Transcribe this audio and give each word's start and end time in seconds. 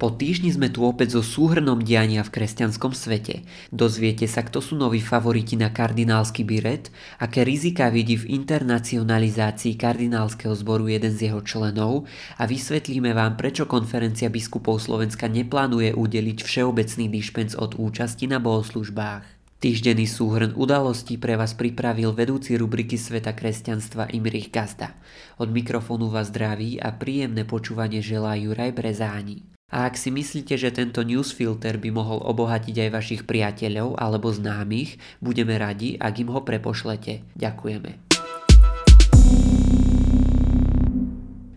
Po 0.00 0.08
týždni 0.08 0.48
sme 0.48 0.72
tu 0.72 0.80
opäť 0.88 1.20
so 1.20 1.20
súhrnom 1.20 1.76
diania 1.76 2.24
v 2.24 2.32
kresťanskom 2.32 2.96
svete. 2.96 3.44
Dozviete 3.68 4.24
sa, 4.24 4.40
kto 4.40 4.64
sú 4.64 4.72
noví 4.72 4.96
favoriti 4.96 5.60
na 5.60 5.68
kardinálsky 5.68 6.40
biret, 6.40 6.88
aké 7.20 7.44
rizika 7.44 7.92
vidí 7.92 8.16
v 8.16 8.32
internacionalizácii 8.40 9.76
kardinálskeho 9.76 10.56
zboru 10.56 10.88
jeden 10.88 11.12
z 11.12 11.28
jeho 11.28 11.44
členov 11.44 12.08
a 12.40 12.48
vysvetlíme 12.48 13.12
vám, 13.12 13.36
prečo 13.36 13.68
konferencia 13.68 14.32
biskupov 14.32 14.80
Slovenska 14.80 15.28
neplánuje 15.28 15.92
udeliť 15.92 16.48
všeobecný 16.48 17.04
dišpenc 17.12 17.52
od 17.60 17.76
účasti 17.76 18.24
na 18.24 18.40
bohoslužbách. 18.40 19.28
Týždenný 19.60 20.08
súhrn 20.08 20.56
udalostí 20.56 21.20
pre 21.20 21.36
vás 21.36 21.52
pripravil 21.52 22.16
vedúci 22.16 22.56
rubriky 22.56 22.96
Sveta 22.96 23.36
kresťanstva 23.36 24.08
Imrich 24.16 24.48
Gazda. 24.48 24.96
Od 25.36 25.52
mikrofónu 25.52 26.08
vás 26.08 26.32
zdraví 26.32 26.80
a 26.80 26.88
príjemné 26.88 27.44
počúvanie 27.44 28.00
želá 28.00 28.32
Juraj 28.40 28.72
Brezáni. 28.72 29.59
A 29.70 29.86
ak 29.86 29.94
si 29.94 30.10
myslíte, 30.10 30.58
že 30.58 30.74
tento 30.74 31.06
newsfilter 31.06 31.78
by 31.78 31.90
mohol 31.94 32.18
obohatiť 32.26 32.74
aj 32.74 32.90
vašich 32.90 33.22
priateľov 33.22 33.94
alebo 33.94 34.34
známych, 34.34 34.98
budeme 35.22 35.54
radi, 35.54 35.94
ak 35.94 36.14
im 36.18 36.34
ho 36.34 36.42
prepošlete. 36.42 37.22
Ďakujeme. 37.38 38.09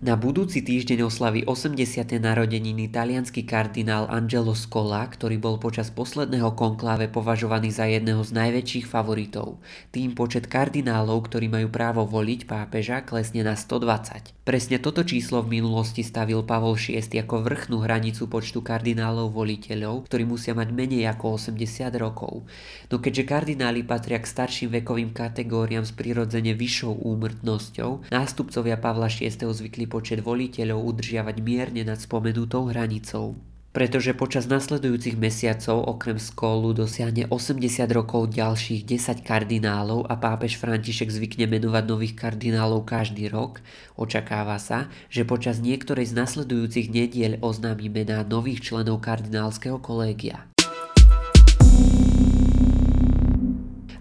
Na 0.04 0.20
budúci 0.20 0.60
týždeň 0.60 1.08
oslaví 1.08 1.48
80. 1.48 1.80
narodeniny 2.20 2.92
talianský 2.92 3.48
kardinál 3.48 4.04
Angelo 4.12 4.52
Scola, 4.52 5.08
ktorý 5.08 5.40
bol 5.40 5.56
počas 5.64 5.96
posledného 5.96 6.60
konkláve 6.60 7.08
považovaný 7.08 7.72
za 7.72 7.88
jedného 7.88 8.20
z 8.20 8.36
najväčších 8.36 8.84
favoritov. 8.84 9.64
Tým 9.96 10.12
počet 10.12 10.52
kardinálov, 10.52 11.24
ktorí 11.32 11.48
majú 11.48 11.72
právo 11.72 12.04
voliť 12.04 12.52
pápeža, 12.52 13.08
klesne 13.08 13.48
na 13.48 13.56
120. 13.56 14.44
Presne 14.44 14.76
toto 14.84 15.08
číslo 15.08 15.40
v 15.40 15.64
minulosti 15.64 16.04
stavil 16.04 16.44
Pavol 16.44 16.76
VI 16.76 17.00
ako 17.24 17.48
vrchnú 17.48 17.80
hranicu 17.80 18.28
počtu 18.28 18.60
kardinálov 18.60 19.32
voliteľov, 19.32 20.04
ktorí 20.12 20.28
musia 20.28 20.52
mať 20.52 20.68
menej 20.76 21.08
ako 21.16 21.40
80 21.40 21.56
rokov. 21.96 22.44
No 22.92 23.00
keďže 23.00 23.24
kardináli 23.24 23.88
patria 23.88 24.20
k 24.20 24.28
starším 24.28 24.84
vekovým 24.84 25.16
kategóriám 25.16 25.88
s 25.88 25.96
prirodzene 25.96 26.52
vyššou 26.60 26.92
úmrtnosťou, 27.08 28.12
nástupcovia 28.12 28.76
Pavla 28.76 29.08
VI 29.08 29.32
zvykli 29.32 29.93
počet 29.94 30.26
voliteľov 30.26 30.82
udržiavať 30.82 31.38
mierne 31.46 31.86
nad 31.86 32.02
spomenutou 32.02 32.74
hranicou. 32.74 33.38
Pretože 33.74 34.14
počas 34.14 34.46
nasledujúcich 34.46 35.18
mesiacov 35.18 35.82
okrem 35.90 36.22
skolu 36.22 36.78
dosiahne 36.78 37.26
80 37.26 37.90
rokov 37.90 38.30
ďalších 38.30 38.86
10 38.86 39.26
kardinálov 39.26 40.06
a 40.06 40.14
pápež 40.14 40.62
František 40.62 41.10
zvykne 41.10 41.50
menovať 41.50 41.84
nových 41.90 42.14
kardinálov 42.14 42.86
každý 42.86 43.34
rok, 43.34 43.66
očakáva 43.98 44.62
sa, 44.62 44.94
že 45.10 45.26
počas 45.26 45.58
niektorej 45.58 46.06
z 46.06 46.14
nasledujúcich 46.14 46.94
nediel 46.94 47.42
oznámi 47.42 47.90
mená 47.90 48.22
nových 48.22 48.62
členov 48.62 49.02
kardinálskeho 49.02 49.82
kolégia. 49.82 50.53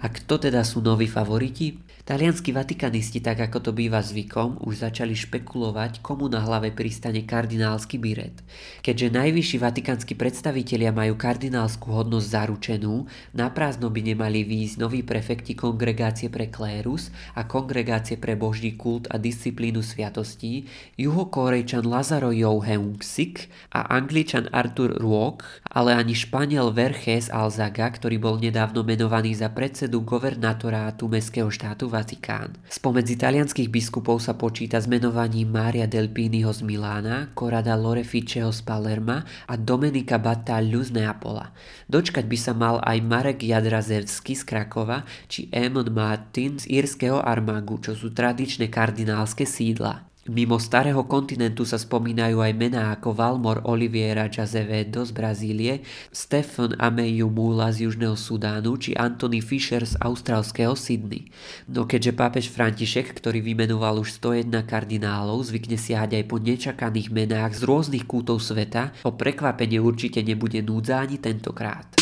A 0.03 0.11
kto 0.11 0.35
teda 0.35 0.67
sú 0.67 0.83
noví 0.83 1.07
favoriti? 1.07 1.79
Talianskí 2.03 2.51
vatikanisti, 2.51 3.23
tak 3.23 3.39
ako 3.47 3.59
to 3.63 3.71
býva 3.71 4.03
zvykom, 4.03 4.59
už 4.67 4.83
začali 4.83 5.15
špekulovať, 5.15 6.03
komu 6.03 6.27
na 6.27 6.43
hlave 6.43 6.75
pristane 6.75 7.23
kardinálsky 7.23 7.95
biret. 8.03 8.35
Keďže 8.83 9.15
najvyšší 9.15 9.57
vatikánsky 9.63 10.19
predstavitelia 10.19 10.91
majú 10.91 11.15
kardinálskú 11.15 11.95
hodnosť 11.95 12.27
zaručenú, 12.27 13.07
na 13.31 13.47
prázdno 13.55 13.87
by 13.87 14.03
nemali 14.03 14.43
výjsť 14.43 14.83
noví 14.83 15.07
prefekti 15.07 15.55
kongregácie 15.55 16.27
pre 16.27 16.51
klérus 16.51 17.15
a 17.39 17.47
kongregácie 17.47 18.19
pre 18.19 18.35
boží 18.35 18.75
kult 18.75 19.07
a 19.07 19.23
disciplínu 19.23 19.79
sviatostí, 19.87 20.67
juhokorejčan 20.99 21.87
Lazaro 21.87 22.35
Jouheungsik 22.35 23.47
a 23.71 23.95
angličan 23.95 24.51
Arthur 24.51 24.99
Ruok, 24.99 25.47
ale 25.71 25.95
ani 25.95 26.19
španiel 26.19 26.75
Verges 26.75 27.31
Alzaga, 27.31 27.87
ktorý 27.95 28.19
bol 28.19 28.43
nedávno 28.43 28.83
menovaný 28.83 29.39
za 29.39 29.47
predsedu 29.47 29.92
governatorátu 30.01 31.11
mestského 31.11 31.53
štátu 31.53 31.93
Vatikán. 31.93 32.57
Spomedzi 32.71 33.21
talianských 33.21 33.69
biskupov 33.69 34.23
sa 34.23 34.39
počíta 34.39 34.81
s 34.81 34.89
menovaním 34.89 35.53
Mária 35.53 35.85
Delpínyho 35.85 36.55
z 36.55 36.65
Milána, 36.65 37.35
Korada 37.37 37.77
Loreficeho 37.77 38.49
z 38.55 38.65
Palerma 38.65 39.27
a 39.45 39.59
Domenika 39.59 40.17
Battagliu 40.17 40.87
z 40.87 40.95
Neapola. 40.95 41.51
Dočkať 41.91 42.25
by 42.25 42.39
sa 42.39 42.55
mal 42.55 42.79
aj 42.87 42.99
Marek 43.03 43.43
Jadrazevský 43.43 44.39
z 44.39 44.47
Krakova 44.47 45.03
či 45.27 45.51
Emon 45.51 45.91
Martin 45.91 46.63
z 46.63 46.71
írskeho 46.71 47.19
Armagu, 47.19 47.83
čo 47.83 47.99
sú 47.99 48.15
tradičné 48.15 48.71
kardinálske 48.71 49.43
sídla. 49.43 50.12
Mimo 50.23 50.55
starého 50.63 51.03
kontinentu 51.11 51.67
sa 51.67 51.75
spomínajú 51.75 52.47
aj 52.47 52.55
mená 52.55 52.95
ako 52.95 53.11
Valmor 53.11 53.67
Oliviera 53.67 54.31
Jazevedo 54.31 55.03
z 55.03 55.11
Brazílie, 55.11 55.83
Stefan 56.15 56.79
Ameyu 56.79 57.27
Mula 57.27 57.75
z 57.75 57.91
Južného 57.91 58.15
Sudánu 58.15 58.79
či 58.79 58.95
Anthony 58.95 59.43
Fisher 59.43 59.83
z 59.83 59.99
austrálskeho 59.99 60.79
Sydney. 60.79 61.27
No 61.67 61.91
keďže 61.91 62.15
pápež 62.15 62.55
František, 62.55 63.19
ktorý 63.19 63.43
vymenoval 63.43 63.99
už 63.99 64.23
101 64.23 64.63
kardinálov, 64.63 65.43
zvykne 65.43 65.75
siahať 65.75 66.23
aj 66.23 66.25
po 66.31 66.39
nečakaných 66.39 67.11
menách 67.11 67.59
z 67.59 67.67
rôznych 67.67 68.07
kútov 68.07 68.39
sveta, 68.39 68.95
o 69.03 69.11
prekvapenie 69.11 69.83
určite 69.83 70.23
nebude 70.23 70.63
núdza 70.63 71.03
ani 71.03 71.19
tentokrát. 71.19 72.02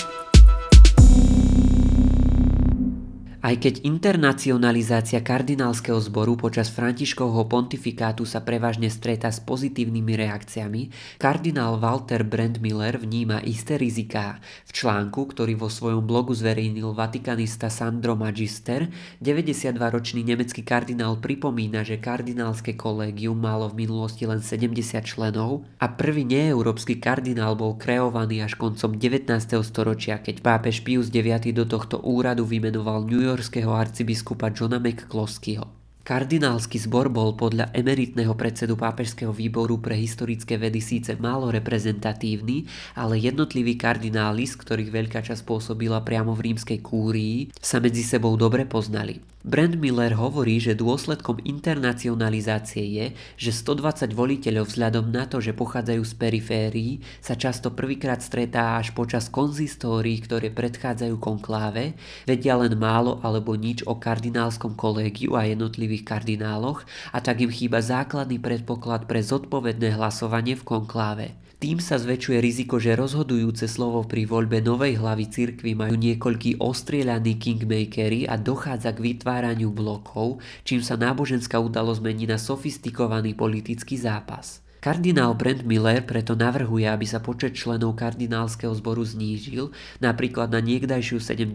Aj 3.41 3.56
keď 3.56 3.89
internacionalizácia 3.89 5.25
kardinálskeho 5.25 5.97
zboru 5.97 6.37
počas 6.37 6.69
Františkovho 6.69 7.49
pontifikátu 7.49 8.28
sa 8.28 8.45
prevažne 8.45 8.93
stretá 8.93 9.33
s 9.33 9.41
pozitívnymi 9.41 10.12
reakciami, 10.12 10.83
kardinál 11.17 11.81
Walter 11.81 12.21
Brandmiller 12.21 13.00
vníma 13.00 13.41
isté 13.41 13.81
riziká. 13.81 14.45
V 14.69 14.77
článku, 14.77 15.25
ktorý 15.33 15.56
vo 15.56 15.73
svojom 15.73 16.05
blogu 16.05 16.37
zverejnil 16.37 16.93
vatikanista 16.93 17.73
Sandro 17.73 18.12
Magister, 18.12 18.93
92-ročný 19.25 20.21
nemecký 20.21 20.61
kardinál 20.61 21.17
pripomína, 21.17 21.81
že 21.81 21.97
kardinálske 21.97 22.77
kolégium 22.77 23.41
malo 23.41 23.73
v 23.73 23.89
minulosti 23.89 24.29
len 24.29 24.45
70 24.45 25.00
členov 25.00 25.65
a 25.81 25.89
prvý 25.89 26.29
neeurópsky 26.29 27.00
kardinál 27.00 27.56
bol 27.56 27.81
kreovaný 27.81 28.45
až 28.45 28.61
koncom 28.61 29.00
19. 29.00 29.33
storočia, 29.65 30.21
keď 30.21 30.45
pápež 30.45 30.84
Pius 30.84 31.09
IX 31.09 31.41
do 31.56 31.65
tohto 31.65 32.05
úradu 32.05 32.45
vymenoval 32.45 33.09
New 33.09 33.30
newyorského 33.31 33.75
arcibiskupa 33.75 34.51
Johna 34.61 34.79
McCloskeyho. 34.79 35.80
Kardinálsky 36.00 36.81
zbor 36.81 37.12
bol 37.12 37.37
podľa 37.37 37.69
emeritného 37.77 38.33
predsedu 38.33 38.72
pápežského 38.72 39.37
výboru 39.37 39.77
pre 39.77 39.93
historické 40.00 40.56
vedy 40.56 40.81
síce 40.81 41.12
málo 41.21 41.53
reprezentatívny, 41.53 42.65
ale 42.97 43.21
jednotliví 43.21 43.77
kardináli, 43.77 44.49
z 44.49 44.56
ktorých 44.56 44.91
veľká 44.91 45.21
časť 45.21 45.44
pôsobila 45.44 46.00
priamo 46.00 46.33
v 46.33 46.50
rímskej 46.50 46.81
kúrii, 46.81 47.53
sa 47.61 47.84
medzi 47.84 48.00
sebou 48.00 48.33
dobre 48.41 48.65
poznali. 48.65 49.21
Brand 49.41 49.72
Miller 49.72 50.21
hovorí, 50.21 50.61
že 50.61 50.77
dôsledkom 50.77 51.41
internacionalizácie 51.49 52.84
je, 52.84 53.06
že 53.41 53.56
120 53.56 54.12
voliteľov 54.12 54.69
vzhľadom 54.69 55.09
na 55.09 55.25
to, 55.25 55.41
že 55.41 55.56
pochádzajú 55.56 56.03
z 56.05 56.15
periférií, 56.21 56.93
sa 57.25 57.32
často 57.41 57.72
prvýkrát 57.72 58.21
stretá 58.21 58.77
až 58.77 58.93
počas 58.93 59.32
konzistórií, 59.32 60.21
ktoré 60.21 60.53
predchádzajú 60.53 61.17
konkláve, 61.17 61.97
vedia 62.28 62.53
len 62.61 62.77
málo 62.77 63.17
alebo 63.25 63.56
nič 63.56 63.81
o 63.88 63.97
kardinálskom 63.97 64.77
kolégiu 64.77 65.32
a 65.32 65.49
jednotlivých 65.49 65.90
kardináloch 65.99 66.87
a 67.11 67.19
tak 67.19 67.43
im 67.43 67.51
chýba 67.51 67.83
základný 67.83 68.39
predpoklad 68.39 69.11
pre 69.11 69.19
zodpovedné 69.19 69.99
hlasovanie 69.99 70.55
v 70.55 70.62
konkláve. 70.62 71.27
Tým 71.61 71.77
sa 71.77 72.01
zväčšuje 72.01 72.41
riziko, 72.41 72.81
že 72.81 72.97
rozhodujúce 72.97 73.69
slovo 73.69 74.00
pri 74.09 74.25
voľbe 74.25 74.65
novej 74.65 74.97
hlavy 74.97 75.29
cirkvy 75.29 75.77
majú 75.77 75.93
niekoľkí 75.93 76.56
ostrieľaní 76.56 77.37
kingmakery 77.37 78.25
a 78.25 78.41
dochádza 78.41 78.97
k 78.97 79.12
vytváraniu 79.12 79.69
blokov, 79.69 80.41
čím 80.65 80.81
sa 80.81 80.97
náboženská 80.97 81.61
udalosť 81.61 82.00
mení 82.00 82.25
na 82.25 82.41
sofistikovaný 82.41 83.37
politický 83.37 84.00
zápas. 84.00 84.65
Kardinál 84.81 85.37
Brent 85.37 85.61
Miller 85.69 86.00
preto 86.00 86.32
navrhuje, 86.32 86.88
aby 86.88 87.05
sa 87.05 87.21
počet 87.21 87.53
členov 87.53 88.00
kardinálskeho 88.00 88.73
zboru 88.73 89.05
znížil 89.05 89.77
napríklad 90.00 90.49
na 90.49 90.65
niekdajšiu 90.65 91.21
70 91.21 91.53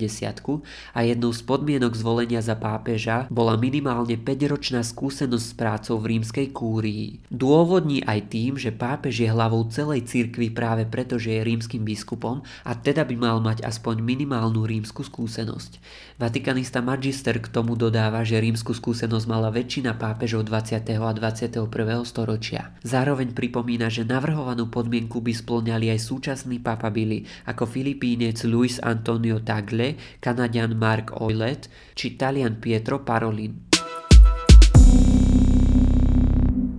a 0.94 1.00
jednou 1.02 1.34
z 1.34 1.42
podmienok 1.42 1.98
zvolenia 1.98 2.38
za 2.46 2.54
pápeža 2.54 3.26
bola 3.34 3.58
minimálne 3.58 4.14
5-ročná 4.14 4.86
skúsenosť 4.86 5.42
s 5.42 5.58
prácou 5.58 5.98
v 5.98 6.14
rímskej 6.14 6.54
kúrii. 6.54 7.26
Dôvodní 7.34 8.06
aj 8.06 8.30
tým, 8.30 8.62
že 8.62 8.70
pápež 8.70 9.26
je 9.26 9.30
hlavou 9.34 9.66
celej 9.74 10.06
cirkvi 10.06 10.54
práve 10.54 10.86
preto, 10.86 11.18
že 11.18 11.34
je 11.34 11.50
rímskym 11.50 11.82
biskupom 11.82 12.46
a 12.62 12.78
teda 12.78 13.10
by 13.10 13.18
mal 13.18 13.42
mať 13.42 13.66
aspoň 13.66 14.06
minimálnu 14.06 14.70
rímsku 14.70 15.02
skúsenosť. 15.02 15.82
Vatikanista 16.22 16.86
Magister 16.86 17.42
k 17.42 17.50
tomu 17.50 17.74
dodáva, 17.74 18.22
že 18.22 18.38
rímsku 18.38 18.78
skúsenosť 18.78 19.26
mala 19.26 19.50
väčšina 19.50 19.98
pápežov 19.98 20.46
20. 20.46 20.78
a 20.94 21.10
21. 21.10 21.66
storočia. 22.06 22.70
Zároveň 22.86 23.15
Zároveň 23.16 23.32
pripomína, 23.32 23.88
že 23.88 24.04
navrhovanú 24.04 24.68
podmienku 24.68 25.24
by 25.24 25.32
splňali 25.32 25.88
aj 25.88 26.04
súčasní 26.04 26.60
papabili 26.60 27.24
ako 27.48 27.64
Filipínec 27.64 28.44
Luis 28.44 28.76
Antonio 28.84 29.40
Tagle, 29.40 30.20
Kanadian 30.20 30.76
Mark 30.76 31.16
Oilet 31.24 31.72
či 31.96 32.20
Talian 32.20 32.60
Pietro 32.60 33.08
Parolin. 33.08 33.72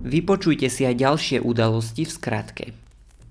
Vypočujte 0.05 0.69
si 0.69 0.85
aj 0.85 1.01
ďalšie 1.01 1.37
udalosti 1.41 2.05
v 2.05 2.11
skratke. 2.13 2.86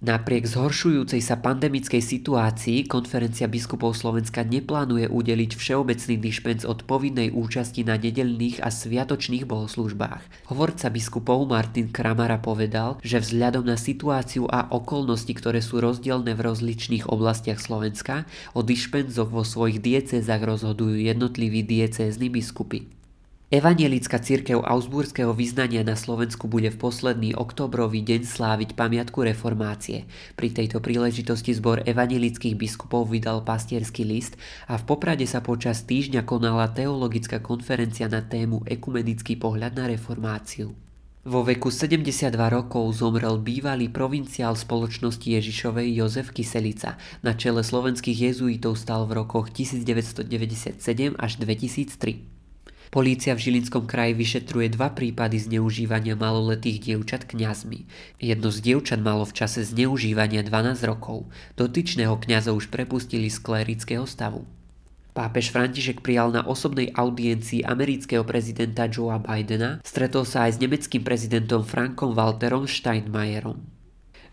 Napriek 0.06 0.47
zhoršujúcej 0.47 1.19
sa 1.19 1.35
pandemickej 1.35 1.99
situácii 1.99 2.87
konferencia 2.87 3.50
biskupov 3.50 3.99
Slovenska 3.99 4.47
neplánuje 4.47 5.11
udeliť 5.11 5.58
všeobecný 5.58 6.14
dišpenc 6.23 6.62
od 6.62 6.87
povinnej 6.87 7.35
účasti 7.35 7.82
na 7.82 7.99
nedelných 7.99 8.62
a 8.62 8.70
sviatočných 8.70 9.50
bohoslužbách. 9.50 10.47
Hovorca 10.47 10.94
biskupov 10.94 11.50
Martin 11.50 11.91
Kramara 11.91 12.38
povedal, 12.38 13.03
že 13.03 13.19
vzhľadom 13.19 13.67
na 13.67 13.75
situáciu 13.75 14.47
a 14.47 14.70
okolnosti, 14.70 15.35
ktoré 15.35 15.58
sú 15.58 15.82
rozdielne 15.82 16.38
v 16.38 16.55
rozličných 16.55 17.11
oblastiach 17.11 17.59
Slovenska, 17.59 18.31
o 18.55 18.62
dišpenzoch 18.62 19.35
vo 19.35 19.43
svojich 19.43 19.82
diecézach 19.82 20.38
rozhodujú 20.38 21.02
jednotliví 21.02 21.67
diecézni 21.67 22.31
biskupy. 22.31 22.96
Evangelická 23.47 24.19
církev 24.19 24.59
Augsburského 24.59 25.31
vyznania 25.31 25.87
na 25.87 25.95
Slovensku 25.95 26.51
bude 26.51 26.67
v 26.75 26.83
posledný 26.83 27.39
oktobrový 27.39 28.03
deň 28.03 28.27
sláviť 28.27 28.75
pamiatku 28.75 29.23
reformácie. 29.23 30.03
Pri 30.35 30.51
tejto 30.51 30.83
príležitosti 30.83 31.55
zbor 31.55 31.87
evangelických 31.87 32.59
biskupov 32.59 33.07
vydal 33.07 33.47
pastierský 33.47 34.03
list 34.03 34.35
a 34.67 34.75
v 34.75 34.91
Poprade 34.91 35.23
sa 35.31 35.47
počas 35.47 35.87
týždňa 35.87 36.27
konala 36.27 36.75
teologická 36.75 37.39
konferencia 37.39 38.11
na 38.11 38.19
tému 38.19 38.67
Ekumenický 38.67 39.39
pohľad 39.39 39.79
na 39.79 39.95
reformáciu. 39.95 40.75
Vo 41.23 41.47
veku 41.47 41.71
72 41.71 42.35
rokov 42.51 42.99
zomrel 42.99 43.39
bývalý 43.39 43.87
provinciál 43.95 44.59
spoločnosti 44.59 45.23
Ježišovej 45.23 45.95
Jozef 45.95 46.35
Kyselica. 46.35 46.99
Na 47.23 47.39
čele 47.39 47.63
slovenských 47.63 48.27
jezuitov 48.27 48.75
stal 48.75 49.07
v 49.07 49.23
rokoch 49.23 49.55
1997 49.55 50.83
až 51.15 51.33
2003. 51.39 52.36
Polícia 52.94 53.35
v 53.35 53.43
Žilinskom 53.43 53.85
kraji 53.85 54.15
vyšetruje 54.15 54.71
dva 54.73 54.94
prípady 54.94 55.43
zneužívania 55.43 56.15
maloletých 56.15 56.87
dievčat 56.87 57.27
kňazmi. 57.27 57.87
Jedno 58.23 58.49
z 58.55 58.59
dievčat 58.62 59.03
malo 59.03 59.27
v 59.27 59.35
čase 59.35 59.67
zneužívania 59.67 60.47
12 60.47 60.87
rokov. 60.87 61.27
Dotyčného 61.59 62.15
kňaza 62.15 62.55
už 62.55 62.71
prepustili 62.71 63.27
z 63.27 63.43
klerického 63.43 64.06
stavu. 64.06 64.47
Pápež 65.17 65.49
František 65.49 66.05
prijal 66.05 66.29
na 66.29 66.44
osobnej 66.44 66.93
audiencii 66.93 67.65
amerického 67.65 68.21
prezidenta 68.21 68.85
Joea 68.85 69.17
Bidena, 69.17 69.81
stretol 69.81 70.29
sa 70.29 70.44
aj 70.44 70.61
s 70.61 70.61
nemeckým 70.61 71.00
prezidentom 71.00 71.65
Frankom 71.65 72.12
Walterom 72.12 72.69
Steinmeierom. 72.69 73.65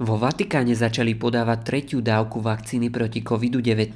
Vo 0.04 0.20
Vatikáne 0.20 0.76
začali 0.76 1.16
podávať 1.16 1.60
tretiu 1.64 2.04
dávku 2.04 2.44
vakcíny 2.44 2.92
proti 2.92 3.24
COVID-19. 3.24 3.96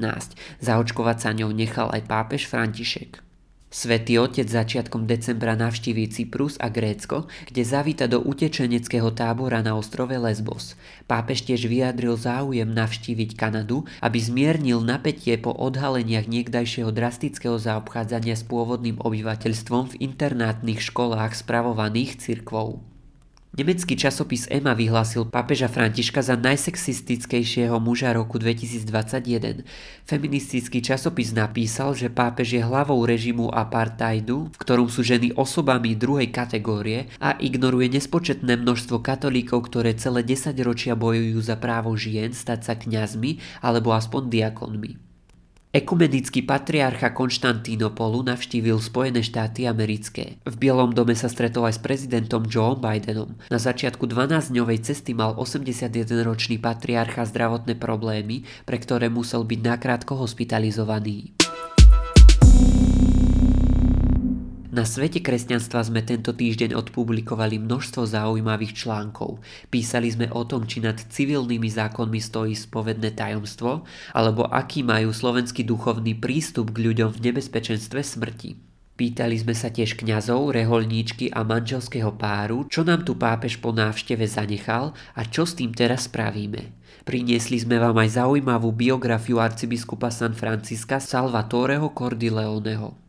Zaočkovať 0.63 1.17
sa 1.19 1.35
ňou 1.35 1.51
nechal 1.51 1.91
aj 1.91 2.07
pápež 2.07 2.47
František. 2.47 3.26
Svetý 3.67 4.15
otec 4.15 4.47
začiatkom 4.47 5.03
decembra 5.11 5.51
navštíví 5.59 6.07
Cyprus 6.07 6.55
a 6.55 6.71
Grécko, 6.71 7.27
kde 7.51 7.67
zavíta 7.67 8.07
do 8.07 8.23
utečeneckého 8.23 9.11
tábora 9.11 9.59
na 9.59 9.75
ostrove 9.75 10.15
Lesbos. 10.15 10.79
Pápež 11.03 11.43
tiež 11.43 11.67
vyjadril 11.67 12.15
záujem 12.15 12.71
navštíviť 12.71 13.35
Kanadu, 13.35 13.83
aby 13.99 14.17
zmiernil 14.23 14.79
napätie 14.79 15.35
po 15.35 15.51
odhaleniach 15.51 16.31
niekdajšieho 16.31 16.95
drastického 16.95 17.59
zaobchádzania 17.59 18.39
s 18.39 18.47
pôvodným 18.47 19.03
obyvateľstvom 19.03 19.91
v 19.91 19.99
internátnych 19.99 20.79
školách 20.79 21.35
spravovaných 21.35 22.23
cirkvou. 22.23 22.96
Nemecký 23.55 23.95
časopis 23.95 24.43
EMA 24.51 24.75
vyhlásil 24.75 25.23
pápeža 25.31 25.71
Františka 25.71 26.19
za 26.19 26.35
najsexistickejšieho 26.35 27.79
muža 27.79 28.11
roku 28.11 28.35
2021. 28.35 29.63
Feministický 30.03 30.83
časopis 30.83 31.31
napísal, 31.31 31.95
že 31.95 32.11
pápež 32.11 32.59
je 32.59 32.61
hlavou 32.61 32.99
režimu 33.07 33.47
apartheidu, 33.47 34.51
v 34.51 34.57
ktorom 34.59 34.91
sú 34.91 34.99
ženy 34.99 35.31
osobami 35.31 35.95
druhej 35.95 36.27
kategórie 36.27 37.07
a 37.23 37.39
ignoruje 37.39 37.87
nespočetné 37.95 38.59
množstvo 38.59 38.99
katolíkov, 38.99 39.71
ktoré 39.71 39.95
celé 39.95 40.27
10 40.27 40.51
ročia 40.67 40.99
bojujú 40.99 41.39
za 41.39 41.55
právo 41.55 41.95
žien 41.95 42.35
stať 42.35 42.59
sa 42.67 42.75
kňazmi 42.75 43.63
alebo 43.63 43.95
aspoň 43.95 44.27
diakonmi. 44.27 45.06
Ekumenický 45.77 46.41
patriarcha 46.41 47.13
Konštantínopolu 47.13 48.25
navštívil 48.25 48.81
Spojené 48.81 49.21
štáty 49.21 49.69
americké. 49.69 50.41
V 50.41 50.57
Bielom 50.57 50.89
dome 50.89 51.13
sa 51.13 51.29
stretol 51.29 51.69
aj 51.69 51.77
s 51.77 51.81
prezidentom 51.85 52.49
Joe 52.49 52.73
Bidenom. 52.73 53.37
Na 53.53 53.61
začiatku 53.61 54.09
12-dňovej 54.09 54.81
cesty 54.81 55.13
mal 55.13 55.37
81-ročný 55.37 56.57
patriarcha 56.57 57.29
zdravotné 57.29 57.77
problémy, 57.77 58.41
pre 58.65 58.81
ktoré 58.81 59.13
musel 59.13 59.45
byť 59.45 59.59
nakrátko 59.61 60.17
hospitalizovaný. 60.17 61.37
Na 64.77 64.85
svete 64.85 65.25
kresťanstva 65.25 65.89
sme 65.89 66.05
tento 66.05 66.37
týždeň 66.37 66.77
odpublikovali 66.77 67.57
množstvo 67.57 68.05
zaujímavých 68.13 68.77
článkov. 68.77 69.41
Písali 69.73 70.05
sme 70.13 70.29
o 70.29 70.45
tom, 70.45 70.69
či 70.69 70.85
nad 70.85 71.01
civilnými 71.01 71.65
zákonmi 71.65 72.21
stojí 72.21 72.53
spovedné 72.53 73.17
tajomstvo, 73.17 73.89
alebo 74.13 74.45
aký 74.45 74.85
majú 74.85 75.09
slovenský 75.09 75.65
duchovný 75.65 76.13
prístup 76.21 76.77
k 76.77 76.93
ľuďom 76.93 77.09
v 77.09 77.19
nebezpečenstve 77.25 78.05
smrti. 78.05 78.53
Pýtali 79.01 79.41
sme 79.41 79.57
sa 79.57 79.73
tiež 79.73 79.97
kňazov, 79.97 80.53
reholníčky 80.53 81.33
a 81.33 81.41
manželského 81.41 82.13
páru, 82.13 82.69
čo 82.69 82.85
nám 82.85 83.01
tu 83.01 83.17
pápež 83.17 83.57
po 83.57 83.73
návšteve 83.73 84.29
zanechal 84.29 84.93
a 85.17 85.25
čo 85.25 85.49
s 85.49 85.57
tým 85.57 85.73
teraz 85.73 86.05
spravíme. 86.05 86.69
Priniesli 87.01 87.57
sme 87.57 87.81
vám 87.81 87.97
aj 87.97 88.21
zaujímavú 88.21 88.69
biografiu 88.77 89.41
arcibiskupa 89.41 90.13
San 90.13 90.37
Francisca 90.37 91.01
Salvatoreho 91.01 91.89
Cordileoneho. 91.97 93.06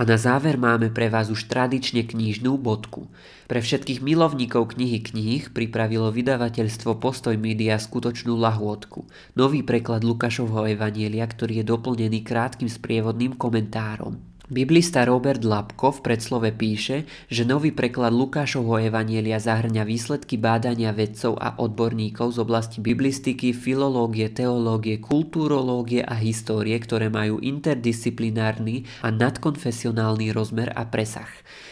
A 0.00 0.08
na 0.08 0.16
záver 0.16 0.56
máme 0.56 0.88
pre 0.88 1.12
vás 1.12 1.28
už 1.28 1.44
tradične 1.44 2.08
knižnú 2.08 2.56
bodku. 2.56 3.12
Pre 3.44 3.60
všetkých 3.60 4.00
milovníkov 4.00 4.72
knihy 4.72 5.04
kníh 5.04 5.52
pripravilo 5.52 6.08
vydavateľstvo 6.08 6.96
Postoj 6.96 7.36
Media 7.36 7.76
skutočnú 7.76 8.32
lahôdku. 8.32 9.04
Nový 9.36 9.60
preklad 9.60 10.00
Lukášovho 10.00 10.64
Evanielia, 10.64 11.28
ktorý 11.28 11.60
je 11.60 11.68
doplnený 11.68 12.24
krátkým 12.24 12.72
sprievodným 12.72 13.36
komentárom. 13.36 14.29
Biblista 14.50 15.06
Robert 15.06 15.46
Lapko 15.46 15.94
v 15.94 16.10
predslove 16.10 16.50
píše, 16.50 17.06
že 17.30 17.46
nový 17.46 17.70
preklad 17.70 18.10
Lukášovho 18.10 18.82
evanielia 18.82 19.38
zahrňa 19.38 19.86
výsledky 19.86 20.42
bádania 20.42 20.90
vedcov 20.90 21.38
a 21.38 21.54
odborníkov 21.54 22.34
z 22.34 22.38
oblasti 22.42 22.82
biblistiky, 22.82 23.54
filológie, 23.54 24.26
teológie, 24.26 24.98
kultúrológie 24.98 26.02
a 26.02 26.18
histórie, 26.18 26.74
ktoré 26.82 27.14
majú 27.14 27.38
interdisciplinárny 27.38 28.90
a 29.06 29.14
nadkonfesionálny 29.14 30.34
rozmer 30.34 30.74
a 30.74 30.82
presah. 30.82 31.30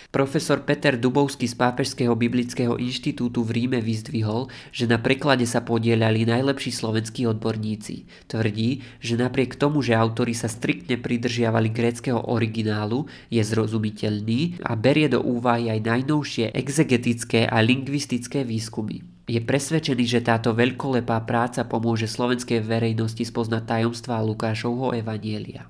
Profesor 0.08 0.64
Peter 0.64 0.96
Dubovský 0.96 1.44
z 1.44 1.52
Pápežského 1.52 2.16
biblického 2.16 2.80
inštitútu 2.80 3.44
v 3.44 3.60
Ríme 3.60 3.84
vyzdvihol, 3.84 4.48
že 4.72 4.88
na 4.88 4.96
preklade 4.96 5.44
sa 5.44 5.60
podielali 5.60 6.24
najlepší 6.24 6.72
slovenskí 6.72 7.28
odborníci. 7.28 8.08
Tvrdí, 8.24 8.80
že 9.04 9.20
napriek 9.20 9.60
tomu, 9.60 9.84
že 9.84 9.92
autori 9.92 10.32
sa 10.32 10.48
striktne 10.48 10.96
pridržiavali 10.96 11.68
gréckého 11.68 12.24
originálu, 12.24 13.04
je 13.28 13.44
zrozumiteľný 13.44 14.64
a 14.64 14.72
berie 14.80 15.12
do 15.12 15.20
úvahy 15.20 15.68
aj 15.76 15.84
najnovšie 15.84 16.56
exegetické 16.56 17.44
a 17.44 17.60
lingvistické 17.60 18.48
výskumy. 18.48 19.04
Je 19.28 19.44
presvedčený, 19.44 20.08
že 20.08 20.24
táto 20.24 20.56
veľkolepá 20.56 21.20
práca 21.28 21.68
pomôže 21.68 22.08
slovenskej 22.08 22.64
verejnosti 22.64 23.28
spoznať 23.28 23.76
tajomstvá 23.76 24.24
Lukášovho 24.24 24.96
evanielia. 24.96 25.68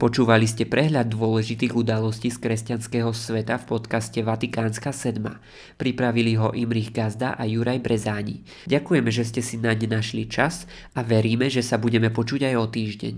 Počúvali 0.00 0.48
ste 0.48 0.64
prehľad 0.64 1.12
dôležitých 1.12 1.76
udalostí 1.76 2.32
z 2.32 2.40
kresťanského 2.40 3.12
sveta 3.12 3.60
v 3.60 3.68
podcaste 3.68 4.16
Vatikánska 4.24 4.96
sedma. 4.96 5.44
Pripravili 5.76 6.40
ho 6.40 6.56
Imrich 6.56 6.88
Gazda 6.88 7.36
a 7.36 7.44
Juraj 7.44 7.84
Brezáni. 7.84 8.40
Ďakujeme, 8.64 9.12
že 9.12 9.28
ste 9.28 9.44
si 9.44 9.60
na 9.60 9.76
ne 9.76 9.84
našli 9.84 10.24
čas 10.24 10.64
a 10.96 11.04
veríme, 11.04 11.52
že 11.52 11.60
sa 11.60 11.76
budeme 11.76 12.08
počuť 12.08 12.48
aj 12.48 12.54
o 12.56 12.64
týždeň. 12.72 13.14